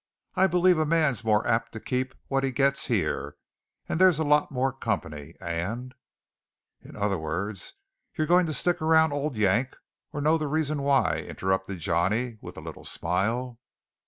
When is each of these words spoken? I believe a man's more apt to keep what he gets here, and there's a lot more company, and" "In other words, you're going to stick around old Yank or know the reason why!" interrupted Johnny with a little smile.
I 0.33 0.47
believe 0.47 0.79
a 0.79 0.85
man's 0.87 1.23
more 1.23 1.45
apt 1.47 1.73
to 1.73 1.79
keep 1.79 2.15
what 2.27 2.43
he 2.43 2.49
gets 2.49 2.87
here, 2.87 3.37
and 3.87 4.01
there's 4.01 4.17
a 4.17 4.23
lot 4.23 4.49
more 4.49 4.73
company, 4.73 5.35
and" 5.39 5.93
"In 6.81 6.95
other 6.95 7.19
words, 7.19 7.73
you're 8.15 8.25
going 8.25 8.47
to 8.47 8.51
stick 8.53 8.81
around 8.81 9.13
old 9.13 9.37
Yank 9.37 9.75
or 10.11 10.19
know 10.19 10.39
the 10.39 10.47
reason 10.47 10.81
why!" 10.81 11.17
interrupted 11.19 11.77
Johnny 11.77 12.39
with 12.41 12.57
a 12.57 12.61
little 12.61 12.83
smile. 12.83 13.59